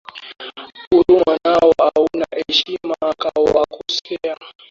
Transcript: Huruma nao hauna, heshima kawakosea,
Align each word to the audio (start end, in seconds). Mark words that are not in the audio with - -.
Huruma 0.91 1.35
nao 1.43 1.71
hauna, 1.77 2.25
heshima 2.47 2.95
kawakosea, 3.21 4.37